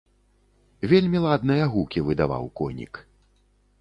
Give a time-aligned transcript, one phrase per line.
[0.93, 2.93] Вельмі ладныя гукі выдаваў конік.